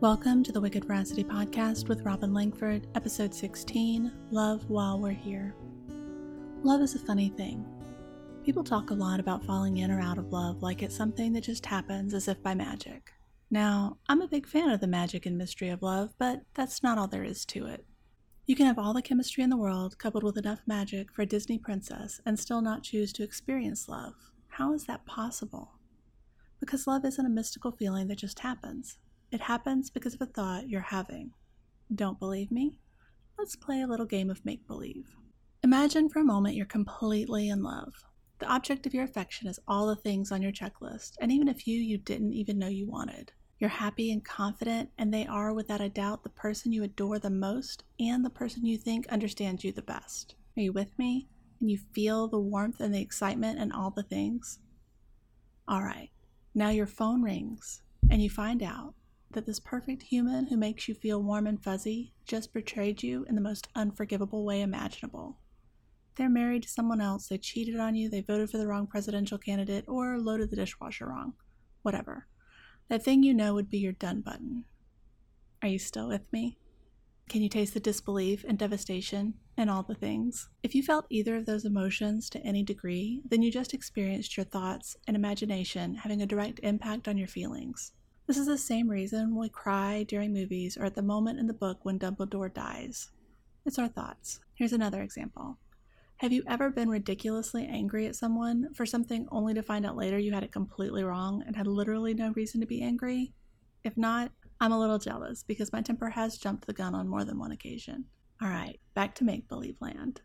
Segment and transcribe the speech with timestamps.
[0.00, 5.54] Welcome to the Wicked Veracity Podcast with Robin Langford, episode 16 Love While We're Here.
[6.62, 7.66] Love is a funny thing.
[8.42, 11.44] People talk a lot about falling in or out of love like it's something that
[11.44, 13.12] just happens as if by magic.
[13.50, 16.96] Now, I'm a big fan of the magic and mystery of love, but that's not
[16.96, 17.84] all there is to it.
[18.46, 21.26] You can have all the chemistry in the world coupled with enough magic for a
[21.26, 24.14] Disney princess and still not choose to experience love.
[24.48, 25.72] How is that possible?
[26.58, 28.96] Because love isn't a mystical feeling that just happens.
[29.32, 31.30] It happens because of a thought you're having.
[31.94, 32.74] Don't believe me?
[33.38, 35.16] Let's play a little game of make believe.
[35.62, 37.94] Imagine for a moment you're completely in love.
[38.40, 41.54] The object of your affection is all the things on your checklist, and even a
[41.54, 43.32] few you didn't even know you wanted.
[43.58, 47.30] You're happy and confident, and they are, without a doubt, the person you adore the
[47.30, 50.34] most and the person you think understands you the best.
[50.56, 51.28] Are you with me?
[51.60, 54.58] And you feel the warmth and the excitement and all the things?
[55.68, 56.10] All right,
[56.54, 58.94] now your phone rings, and you find out
[59.32, 63.34] that this perfect human who makes you feel warm and fuzzy just betrayed you in
[63.34, 65.38] the most unforgivable way imaginable.
[66.16, 69.38] They're married to someone else, they cheated on you, they voted for the wrong presidential
[69.38, 71.34] candidate, or loaded the dishwasher wrong.
[71.82, 72.26] Whatever.
[72.88, 74.64] That thing you know would be your done button.
[75.62, 76.58] Are you still with me?
[77.28, 80.48] Can you taste the disbelief and devastation and all the things?
[80.64, 84.44] If you felt either of those emotions to any degree, then you just experienced your
[84.44, 87.92] thoughts and imagination having a direct impact on your feelings.
[88.30, 91.52] This is the same reason we cry during movies or at the moment in the
[91.52, 93.10] book when Dumbledore dies.
[93.66, 94.38] It's our thoughts.
[94.54, 95.58] Here's another example.
[96.18, 100.16] Have you ever been ridiculously angry at someone for something only to find out later
[100.16, 103.32] you had it completely wrong and had literally no reason to be angry?
[103.82, 107.24] If not, I'm a little jealous because my temper has jumped the gun on more
[107.24, 108.04] than one occasion.
[108.40, 110.20] All right, back to make believe land.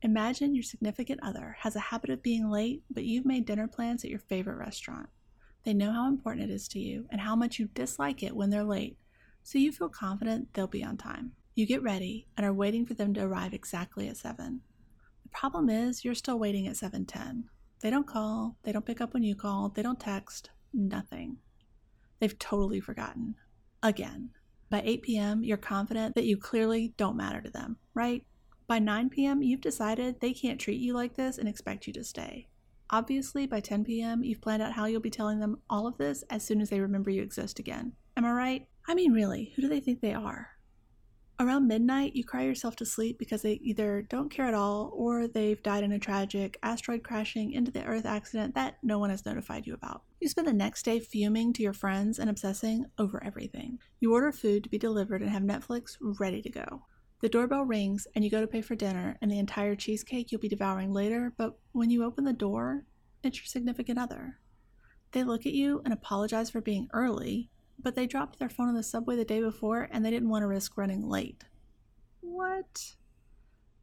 [0.00, 4.04] Imagine your significant other has a habit of being late, but you've made dinner plans
[4.04, 5.10] at your favorite restaurant.
[5.64, 8.50] They know how important it is to you and how much you dislike it when
[8.50, 8.96] they're late,
[9.42, 11.32] so you feel confident they'll be on time.
[11.54, 14.60] You get ready and are waiting for them to arrive exactly at 7.
[15.22, 17.44] The problem is you're still waiting at 7:10.
[17.80, 21.38] They don't call, they don't pick up when you call, they don't text, nothing.
[22.18, 23.36] They've totally forgotten.
[23.82, 24.30] Again.
[24.70, 28.24] By 8 p.m., you're confident that you clearly don't matter to them, right?
[28.66, 32.02] By 9 p.m., you've decided they can't treat you like this and expect you to
[32.02, 32.48] stay.
[32.92, 36.22] Obviously, by 10 p.m., you've planned out how you'll be telling them all of this
[36.28, 37.94] as soon as they remember you exist again.
[38.18, 38.68] Am I right?
[38.86, 40.50] I mean, really, who do they think they are?
[41.40, 45.26] Around midnight, you cry yourself to sleep because they either don't care at all or
[45.26, 49.24] they've died in a tragic asteroid crashing into the Earth accident that no one has
[49.24, 50.02] notified you about.
[50.20, 53.78] You spend the next day fuming to your friends and obsessing over everything.
[54.00, 56.82] You order food to be delivered and have Netflix ready to go.
[57.22, 60.40] The doorbell rings and you go to pay for dinner and the entire cheesecake you'll
[60.40, 62.84] be devouring later, but when you open the door,
[63.22, 64.40] it's your significant other.
[65.12, 68.74] They look at you and apologize for being early, but they dropped their phone on
[68.74, 71.44] the subway the day before and they didn't want to risk running late.
[72.22, 72.96] What?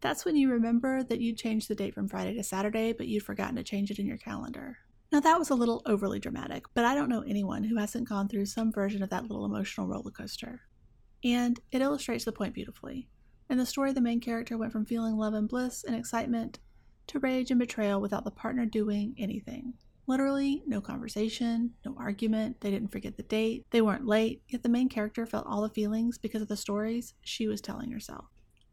[0.00, 3.22] That's when you remember that you changed the date from Friday to Saturday, but you'd
[3.22, 4.78] forgotten to change it in your calendar.
[5.12, 8.26] Now, that was a little overly dramatic, but I don't know anyone who hasn't gone
[8.26, 10.62] through some version of that little emotional roller coaster.
[11.22, 13.08] And it illustrates the point beautifully.
[13.50, 16.58] In the story, the main character went from feeling love and bliss and excitement
[17.06, 19.72] to rage and betrayal without the partner doing anything.
[20.06, 24.68] Literally, no conversation, no argument, they didn't forget the date, they weren't late, yet the
[24.68, 28.26] main character felt all the feelings because of the stories she was telling herself.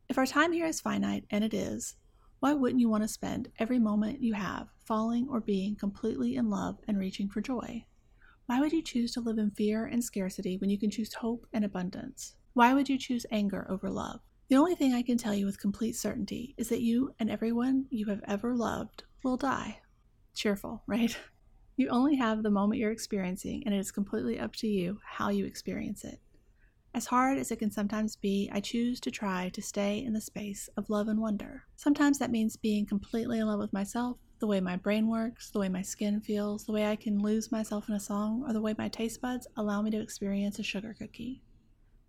[0.10, 1.96] If our time here is finite, and it is,
[2.42, 6.50] why wouldn't you want to spend every moment you have falling or being completely in
[6.50, 7.86] love and reaching for joy?
[8.46, 11.48] Why would you choose to live in fear and scarcity when you can choose hope
[11.54, 12.36] and abundance?
[12.54, 14.20] Why would you choose anger over love?
[14.48, 17.88] The only thing I can tell you with complete certainty is that you and everyone
[17.90, 19.82] you have ever loved will die.
[20.36, 21.18] Cheerful, right?
[21.78, 25.28] You only have the moment you're experiencing, and it is completely up to you how
[25.28, 26.22] you experience it.
[26.94, 30.22] As hard as it can sometimes be, I choose to try to stay in the
[30.22, 31.66] space of love and wonder.
[31.76, 35.60] Sometimes that means being completely in love with myself, the way my brain works, the
[35.60, 38.62] way my skin feels, the way I can lose myself in a song, or the
[38.62, 41.42] way my taste buds allow me to experience a sugar cookie.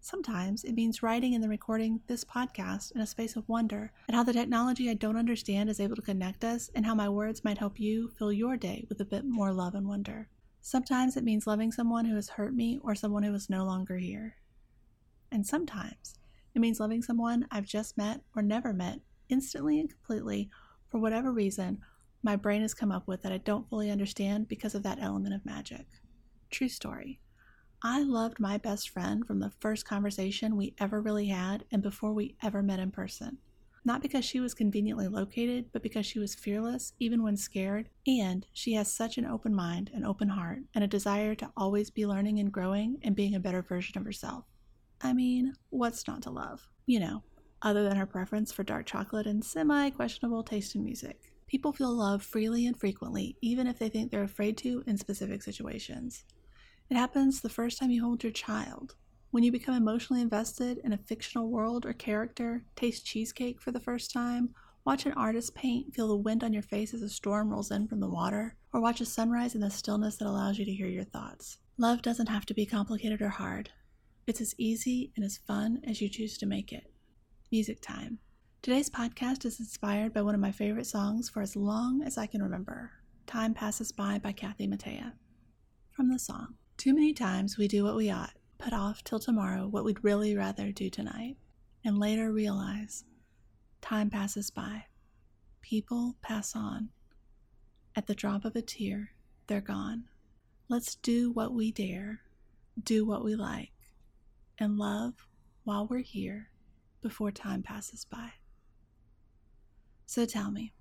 [0.06, 4.14] Sometimes it means writing and then recording this podcast in a space of wonder at
[4.14, 7.42] how the technology I don't understand is able to connect us and how my words
[7.42, 10.28] might help you fill your day with a bit more love and wonder.
[10.60, 13.96] Sometimes it means loving someone who has hurt me or someone who is no longer
[13.96, 14.36] here.
[15.32, 16.14] And sometimes
[16.54, 20.50] it means loving someone I've just met or never met instantly and completely
[20.88, 21.80] for whatever reason
[22.22, 25.34] my brain has come up with that I don't fully understand because of that element
[25.34, 25.88] of magic.
[26.48, 27.18] True story.
[27.82, 32.12] I loved my best friend from the first conversation we ever really had and before
[32.12, 33.38] we ever met in person.
[33.84, 38.44] not because she was conveniently located, but because she was fearless even when scared, and
[38.52, 42.04] she has such an open mind, an open heart, and a desire to always be
[42.04, 44.44] learning and growing and being a better version of herself.
[45.00, 46.68] I mean, what's not to love?
[46.86, 47.22] You know,
[47.62, 51.20] other than her preference for dark chocolate and semi questionable taste in music.
[51.46, 55.42] People feel love freely and frequently, even if they think they're afraid to in specific
[55.44, 56.24] situations.
[56.88, 58.94] It happens the first time you hold your child,
[59.36, 63.80] when you become emotionally invested in a fictional world or character, taste cheesecake for the
[63.80, 64.54] first time,
[64.86, 67.86] watch an artist paint, feel the wind on your face as a storm rolls in
[67.86, 70.86] from the water, or watch a sunrise in the stillness that allows you to hear
[70.86, 71.58] your thoughts.
[71.76, 73.68] Love doesn't have to be complicated or hard.
[74.26, 76.90] It's as easy and as fun as you choose to make it.
[77.52, 78.18] Music time.
[78.62, 82.26] Today's podcast is inspired by one of my favorite songs for as long as I
[82.26, 82.92] can remember
[83.26, 85.12] Time Passes By by Kathy Mattea.
[85.90, 89.66] From the song Too many times we do what we ought, put off till tomorrow
[89.66, 91.36] what we'd really rather do tonight,
[91.84, 93.04] and later realize
[93.80, 94.84] time passes by.
[95.62, 96.90] People pass on.
[97.94, 99.12] At the drop of a tear,
[99.46, 100.04] they're gone.
[100.68, 102.20] Let's do what we dare,
[102.82, 103.72] do what we like,
[104.58, 105.14] and love
[105.64, 106.50] while we're here
[107.00, 108.32] before time passes by.
[110.04, 110.72] So tell me,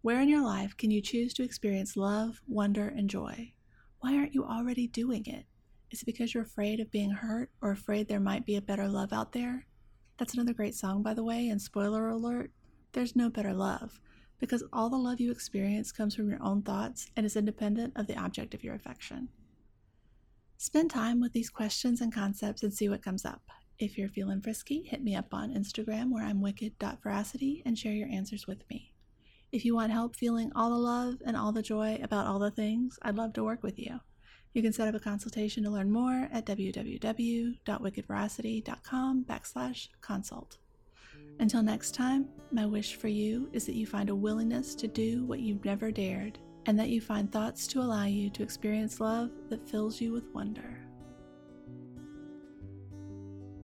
[0.00, 3.52] where in your life can you choose to experience love, wonder, and joy?
[4.02, 5.46] Why aren't you already doing it?
[5.92, 8.88] Is it because you're afraid of being hurt or afraid there might be a better
[8.88, 9.64] love out there?
[10.18, 12.50] That's another great song, by the way, and spoiler alert
[12.90, 14.00] there's no better love
[14.40, 18.08] because all the love you experience comes from your own thoughts and is independent of
[18.08, 19.28] the object of your affection.
[20.58, 23.42] Spend time with these questions and concepts and see what comes up.
[23.78, 28.08] If you're feeling frisky, hit me up on Instagram where I'm wicked.veracity and share your
[28.08, 28.91] answers with me.
[29.52, 32.50] If you want help feeling all the love and all the joy about all the
[32.50, 34.00] things, I'd love to work with you.
[34.54, 40.56] You can set up a consultation to learn more at www.wickedveracity.com backslash consult.
[41.38, 45.26] Until next time, my wish for you is that you find a willingness to do
[45.26, 49.28] what you've never dared, and that you find thoughts to allow you to experience love
[49.50, 50.81] that fills you with wonder.